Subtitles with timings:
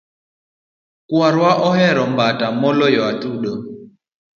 [1.09, 3.53] Kwarwa ohero mbata maloyo Atudo